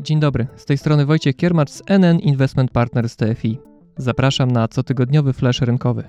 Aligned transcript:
Dzień 0.00 0.20
dobry, 0.20 0.46
z 0.56 0.64
tej 0.64 0.78
strony 0.78 1.06
Wojciech 1.06 1.36
Kiermacz 1.36 1.70
z 1.70 1.82
NN 1.86 2.18
Investment 2.18 2.70
Partners 2.70 3.16
TFI. 3.16 3.58
Zapraszam 3.96 4.50
na 4.50 4.68
cotygodniowy 4.68 5.32
flash 5.32 5.60
rynkowy. 5.60 6.04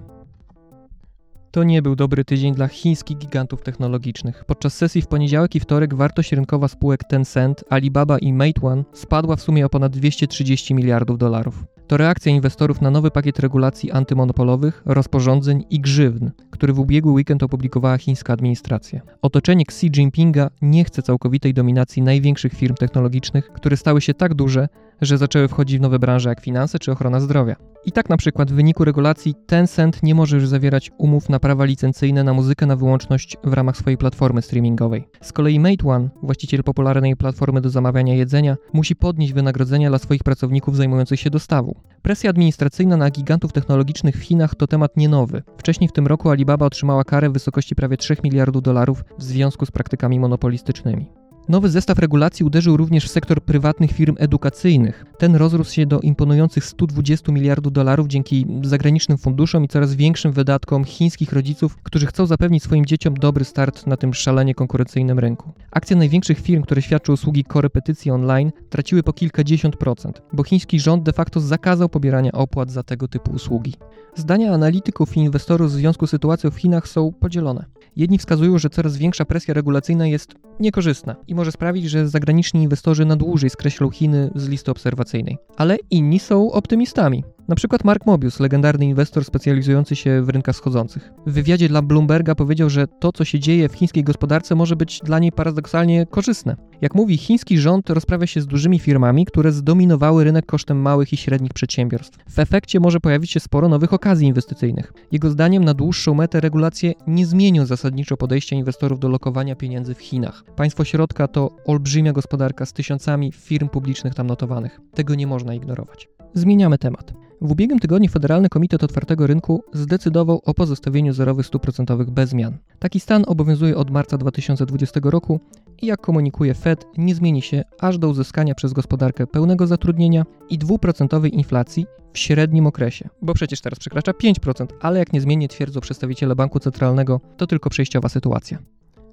To 1.52 1.64
nie 1.64 1.82
był 1.82 1.96
dobry 1.96 2.26
tydzień 2.26 2.56
dla 2.56 2.68
chińskich 2.68 3.18
gigantów 3.18 3.62
technologicznych. 3.62 4.46
Podczas 4.46 4.74
sesji 4.74 5.02
w 5.02 5.08
poniedziałek 5.08 5.56
i 5.56 5.60
wtorek 5.60 5.96
wartość 5.96 6.32
rynkowa 6.32 6.68
spółek 6.68 7.04
Tencent, 7.04 7.64
Alibaba 7.70 8.18
i 8.18 8.34
Meituan 8.34 8.84
spadła 8.94 9.36
w 9.36 9.42
sumie 9.42 9.66
o 9.66 9.70
ponad 9.70 9.92
230 9.92 10.74
miliardów 10.74 11.18
dolarów. 11.18 11.66
To 11.90 11.98
reakcja 11.98 12.32
inwestorów 12.32 12.82
na 12.82 12.92
nowy 12.92 13.12
pakiet 13.12 13.40
regulacji 13.40 13.92
antymonopolowych, 13.92 14.82
rozporządzeń 14.86 15.66
i 15.70 15.80
grzywny, 15.80 16.32
który 16.52 16.74
w 16.74 16.80
ubiegły 16.80 17.12
weekend 17.12 17.44
opublikowała 17.44 17.98
chińska 17.98 18.34
administracja. 18.34 19.02
Otoczenie 19.22 19.64
Xi 19.68 19.88
Jinpinga 19.88 20.50
nie 20.62 20.84
chce 20.84 21.02
całkowitej 21.02 21.54
dominacji 21.54 22.02
największych 22.02 22.54
firm 22.54 22.76
technologicznych, 22.76 23.52
które 23.54 23.78
stały 23.78 24.02
się 24.02 24.14
tak 24.14 24.34
duże, 24.34 24.68
że 25.02 25.18
zaczęły 25.18 25.48
wchodzić 25.48 25.78
w 25.78 25.82
nowe 25.82 26.00
branże 26.00 26.30
jak 26.30 26.42
finanse 26.42 26.80
czy 26.80 26.92
ochrona 26.92 27.20
zdrowia. 27.20 27.56
I 27.86 27.92
tak 27.92 28.10
na 28.10 28.18
przykład 28.18 28.52
w 28.52 28.56
wyniku 28.56 28.86
regulacji 28.86 29.36
Tencent 29.46 30.04
nie 30.04 30.16
może 30.16 30.36
już 30.36 30.48
zawierać 30.48 30.92
umów 30.98 31.30
na 31.30 31.40
prawa 31.40 31.66
licencyjne 31.66 32.24
na 32.24 32.34
muzykę 32.34 32.66
na 32.66 32.76
wyłączność 32.76 33.38
w 33.44 33.54
ramach 33.54 33.78
swojej 33.78 33.98
platformy 33.98 34.42
streamingowej. 34.42 35.08
Z 35.22 35.34
kolei 35.34 35.60
Meituan, 35.60 36.10
właściciel 36.24 36.64
popularnej 36.64 37.16
platformy 37.16 37.62
do 37.62 37.70
zamawiania 37.70 38.16
jedzenia, 38.16 38.58
musi 38.74 38.96
podnieść 38.96 39.34
wynagrodzenia 39.34 39.90
dla 39.90 40.00
swoich 40.00 40.24
pracowników 40.24 40.76
zajmujących 40.76 41.20
się 41.20 41.30
dostawą. 41.30 41.76
Presja 42.02 42.30
administracyjna 42.30 42.98
na 42.98 43.10
gigantów 43.10 43.54
technologicznych 43.54 44.16
w 44.16 44.24
Chinach 44.24 44.56
to 44.56 44.68
temat 44.68 44.98
nie 44.98 45.10
nowy. 45.10 45.44
Wcześniej 45.58 45.88
w 45.88 45.94
tym 45.94 46.08
roku 46.08 46.30
Alibaba 46.30 46.66
otrzymała 46.66 47.04
karę 47.04 47.30
w 47.30 47.34
wysokości 47.34 47.76
prawie 47.76 47.98
3 47.98 48.18
miliardów 48.24 48.62
dolarów 48.62 49.04
w 49.18 49.24
związku 49.24 49.66
z 49.66 49.72
praktykami 49.72 50.20
monopolistycznymi. 50.20 51.12
Nowy 51.50 51.70
zestaw 51.70 52.00
regulacji 52.00 52.46
uderzył 52.46 52.78
również 52.78 53.06
w 53.06 53.12
sektor 53.12 53.42
prywatnych 53.42 53.92
firm 53.92 54.16
edukacyjnych. 54.20 55.06
Ten 55.18 55.36
rozrósł 55.36 55.74
się 55.74 55.86
do 55.86 56.00
imponujących 56.00 56.66
120 56.66 57.32
miliardów 57.32 57.74
dolarów 57.74 58.08
dzięki 58.08 58.46
zagranicznym 58.64 59.18
funduszom 59.18 59.64
i 59.64 59.68
coraz 59.68 59.96
większym 59.96 60.32
wydatkom 60.32 60.84
chińskich 60.84 61.34
rodziców, 61.34 61.78
którzy 61.84 62.06
chcą 62.06 62.26
zapewnić 62.26 62.64
swoim 62.64 62.86
dzieciom 62.86 63.14
dobry 63.14 63.46
start 63.46 63.88
na 63.88 63.98
tym 63.98 64.14
szalenie 64.14 64.56
konkurencyjnym 64.56 65.20
rynku. 65.20 65.52
Akcje 65.72 65.96
największych 65.96 66.40
firm, 66.40 66.64
które 66.64 66.82
świadczą 66.82 67.14
usługi 67.14 67.44
korepetycji 67.44 68.12
online, 68.12 68.52
traciły 68.70 69.04
po 69.04 69.14
kilkadziesiąt 69.14 69.78
procent, 69.78 70.22
bo 70.34 70.44
chiński 70.44 70.80
rząd 70.80 71.04
de 71.04 71.14
facto 71.14 71.40
zakazał 71.40 71.90
pobierania 71.90 72.32
opłat 72.32 72.72
za 72.72 72.84
tego 72.84 73.08
typu 73.08 73.32
usługi. 73.32 73.74
Zdania 74.16 74.54
analityków 74.54 75.18
i 75.18 75.20
inwestorów 75.20 75.72
w 75.72 75.74
związku 75.74 76.08
z 76.08 76.10
sytuacją 76.10 76.52
w 76.52 76.58
Chinach 76.58 76.88
są 76.88 77.14
podzielone. 77.20 77.66
Jedni 77.96 78.18
wskazują, 78.18 78.58
że 78.58 78.70
coraz 78.70 78.98
większa 78.98 79.26
presja 79.26 79.54
regulacyjna 79.54 80.08
jest 80.08 80.36
niekorzystna 80.60 81.16
i 81.28 81.36
może 81.40 81.52
sprawić, 81.52 81.86
że 81.90 82.08
zagraniczni 82.08 82.64
inwestorzy 82.64 83.06
na 83.06 83.16
dłużej 83.16 83.50
skreślą 83.50 83.90
Chiny 83.90 84.32
z 84.36 84.48
listy 84.48 84.72
obserwacyjnej. 84.72 85.38
Ale 85.58 85.78
inni 85.92 86.20
są 86.20 86.52
optymistami. 86.52 87.24
Na 87.50 87.56
przykład 87.56 87.84
Mark 87.84 88.06
Mobius, 88.06 88.40
legendarny 88.40 88.86
inwestor 88.86 89.26
specjalizujący 89.26 89.96
się 89.96 90.22
w 90.22 90.30
rynkach 90.30 90.56
schodzących. 90.56 91.12
W 91.28 91.34
wywiadzie 91.34 91.70
dla 91.70 91.82
Bloomberga 91.82 92.36
powiedział, 92.36 92.70
że 92.70 92.88
to, 92.88 93.12
co 93.12 93.26
się 93.26 93.40
dzieje 93.40 93.70
w 93.70 93.74
chińskiej 93.74 94.04
gospodarce, 94.04 94.56
może 94.56 94.76
być 94.76 95.00
dla 95.04 95.20
niej 95.20 95.32
paradoksalnie 95.32 96.06
korzystne. 96.06 96.56
Jak 96.82 96.96
mówi, 96.96 97.18
chiński 97.18 97.58
rząd 97.58 97.90
rozprawia 97.90 98.28
się 98.28 98.42
z 98.42 98.48
dużymi 98.48 98.80
firmami, 98.80 99.26
które 99.26 99.52
zdominowały 99.52 100.24
rynek 100.24 100.46
kosztem 100.46 100.82
małych 100.82 101.14
i 101.14 101.18
średnich 101.18 101.54
przedsiębiorstw. 101.54 102.18
W 102.30 102.40
efekcie 102.40 102.80
może 102.80 103.00
pojawić 103.00 103.32
się 103.32 103.40
sporo 103.40 103.70
nowych 103.70 103.94
okazji 103.94 104.28
inwestycyjnych. 104.28 104.94
Jego 105.12 105.30
zdaniem 105.30 105.66
na 105.66 105.74
dłuższą 105.74 106.14
metę 106.14 106.40
regulacje 106.40 106.94
nie 107.08 107.26
zmienią 107.26 107.66
zasadniczo 107.66 108.18
podejścia 108.18 108.56
inwestorów 108.56 109.00
do 109.00 109.10
lokowania 109.10 109.56
pieniędzy 109.56 109.96
w 109.96 110.00
Chinach. 110.00 110.44
Państwo 110.56 110.84
środka 110.84 111.28
to 111.28 111.50
olbrzymia 111.66 112.14
gospodarka 112.14 112.66
z 112.66 112.74
tysiącami 112.74 113.32
firm 113.32 113.70
publicznych 113.70 114.16
tam 114.16 114.28
notowanych. 114.28 114.80
Tego 114.94 115.16
nie 115.16 115.28
można 115.28 115.54
ignorować. 115.54 116.10
Zmieniamy 116.34 116.78
temat. 116.78 117.14
W 117.42 117.52
ubiegłym 117.52 117.80
tygodniu 117.80 118.10
Federalny 118.10 118.50
Komitet 118.50 118.84
Otwartego 118.84 119.28
Rynku 119.28 119.64
zdecydował 119.74 120.42
o 120.46 120.54
pozostawieniu 120.54 121.14
zerowych 121.14 121.46
stóp 121.46 121.62
procentowych 121.62 122.10
bez 122.10 122.30
zmian. 122.30 122.58
Taki 122.80 123.00
stan 123.00 123.24
obowiązuje 123.28 123.78
od 123.78 123.92
marca 123.92 124.18
2020 124.18 125.00
roku 125.04 125.40
i 125.82 125.86
jak 125.86 126.02
komunikuje 126.02 126.54
Fed, 126.54 126.86
nie 126.98 127.16
zmieni 127.16 127.42
się 127.42 127.64
aż 127.80 127.98
do 127.98 128.10
uzyskania 128.10 128.56
przez 128.56 128.74
gospodarkę 128.74 129.28
pełnego 129.28 129.68
zatrudnienia 129.68 130.26
i 130.50 130.58
dwuprocentowej 130.58 131.36
inflacji 131.36 131.86
w 132.14 132.20
średnim 132.20 132.68
okresie, 132.68 133.10
bo 133.22 133.34
przecież 133.34 133.62
teraz 133.62 133.80
przekracza 133.80 134.12
5%, 134.12 134.66
ale 134.82 135.00
jak 135.00 135.14
niezmiennie 135.14 135.48
twierdzą 135.48 135.80
przedstawiciele 135.80 136.36
banku 136.36 136.60
centralnego, 136.60 137.22
to 137.38 137.48
tylko 137.48 137.70
przejściowa 137.70 138.10
sytuacja. 138.10 138.58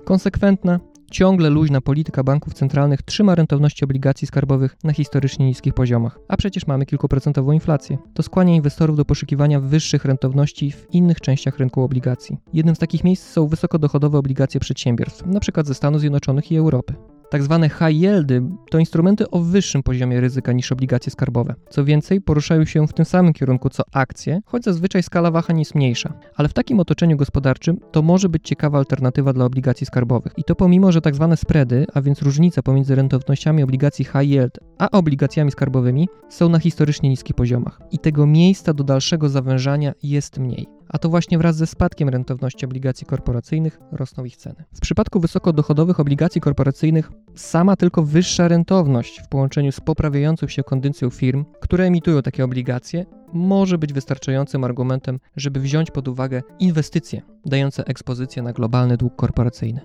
Konsekwentna, 0.05 0.81
Ciągle 1.11 1.51
luźna 1.51 1.81
polityka 1.81 2.25
banków 2.25 2.55
centralnych 2.55 3.03
trzyma 3.03 3.35
rentowności 3.35 3.85
obligacji 3.85 4.27
skarbowych 4.27 4.77
na 4.85 4.93
historycznie 4.93 5.47
niskich 5.47 5.75
poziomach, 5.75 6.19
a 6.29 6.37
przecież 6.37 6.67
mamy 6.67 6.87
kilkuprocentową 6.87 7.53
inflację. 7.53 7.99
To 8.15 8.23
skłania 8.23 8.55
inwestorów 8.55 8.97
do 8.97 9.05
poszukiwania 9.05 9.61
wyższych 9.61 10.05
rentowności 10.05 10.73
w 10.73 10.87
innych 10.93 11.21
częściach 11.21 11.59
rynku 11.59 11.83
obligacji. 11.83 12.37
Jednym 12.53 12.77
z 12.77 12.79
takich 12.79 13.05
miejsc 13.05 13.27
są 13.31 13.47
wysokodochodowe 13.47 14.19
obligacje 14.19 14.61
przedsiębiorstw, 14.61 15.23
np. 15.23 15.63
ze 15.65 15.75
Stanów 15.75 16.01
Zjednoczonych 16.01 16.53
i 16.53 16.57
Europy. 16.57 16.95
Tak 17.31 17.43
zwane 17.43 17.69
high 17.69 17.97
yieldy 17.97 18.43
to 18.71 18.79
instrumenty 18.79 19.31
o 19.31 19.41
wyższym 19.41 19.83
poziomie 19.83 20.21
ryzyka 20.21 20.53
niż 20.53 20.73
obligacje 20.73 21.13
skarbowe. 21.13 21.55
Co 21.71 21.85
więcej, 21.85 22.21
poruszają 22.21 22.65
się 22.65 22.87
w 22.87 22.93
tym 22.93 23.05
samym 23.05 23.33
kierunku 23.33 23.71
co 23.71 23.83
akcje, 23.93 24.41
choć 24.47 24.65
zazwyczaj 24.65 25.03
skala 25.03 25.31
wahań 25.31 25.59
jest 25.59 25.75
mniejsza. 25.75 26.13
Ale 26.37 26.49
w 26.49 26.53
takim 26.53 26.81
otoczeniu 26.81 27.17
gospodarczym 27.17 27.81
to 27.93 28.03
może 28.03 28.29
być 28.29 28.49
ciekawa 28.49 28.79
alternatywa 28.79 29.33
dla 29.33 29.45
obligacji 29.45 29.87
skarbowych. 29.87 30.33
I 30.37 30.45
to 30.45 30.55
pomimo, 30.55 30.93
że 30.93 31.01
tak 31.01 31.15
zwane 31.15 31.37
spready, 31.37 31.87
a 31.95 32.03
więc 32.03 32.23
różnica 32.23 32.63
pomiędzy 32.63 32.95
rentownościami 32.95 33.63
obligacji 33.63 34.05
high 34.05 34.31
yield 34.31 34.59
a 34.79 34.91
obligacjami 34.91 35.51
skarbowymi 35.51 36.09
są 36.29 36.49
na 36.49 36.59
historycznie 36.59 37.09
niskich 37.09 37.37
poziomach. 37.37 37.81
I 37.91 37.99
tego 37.99 38.27
miejsca 38.27 38.75
do 38.75 38.85
dalszego 38.85 39.29
zawężania 39.29 39.93
jest 40.03 40.39
mniej 40.39 40.76
a 40.89 40.99
to 40.99 41.09
właśnie 41.09 41.39
wraz 41.39 41.57
ze 41.57 41.67
spadkiem 41.67 42.09
rentowności 42.09 42.65
obligacji 42.65 43.07
korporacyjnych 43.07 43.81
rosną 43.93 44.25
ich 44.25 44.37
ceny. 44.37 44.65
W 44.75 44.81
przypadku 44.81 45.21
wysokodochodowych 45.21 46.01
obligacji 46.01 46.41
korporacyjnych 46.41 47.13
sama 47.35 47.77
tylko 47.77 48.03
wyższa 48.03 48.49
rentowność 48.49 49.21
w 49.21 49.29
połączeniu 49.29 49.73
z 49.73 49.81
poprawiającą 49.81 50.49
się 50.49 50.63
kondycją 50.63 51.11
firm, 51.11 51.45
które 51.61 51.85
emitują 51.85 52.23
takie 52.23 52.45
obligacje, 52.45 53.07
może 53.33 53.79
być 53.79 53.93
wystarczającym 53.93 54.65
argumentem, 54.65 55.21
żeby 55.37 55.61
wziąć 55.61 55.91
pod 55.91 56.09
uwagę 56.09 56.43
inwestycje 56.59 57.23
dające 57.47 57.87
ekspozycję 57.87 58.43
na 58.43 58.53
globalny 58.53 58.97
dług 58.97 59.17
korporacyjny. 59.17 59.81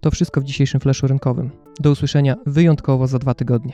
To 0.00 0.10
wszystko 0.10 0.40
w 0.40 0.44
dzisiejszym 0.44 0.80
flaszu 0.80 1.06
rynkowym. 1.06 1.50
Do 1.80 1.90
usłyszenia 1.90 2.36
wyjątkowo 2.46 3.06
za 3.06 3.18
dwa 3.18 3.34
tygodnie. 3.34 3.72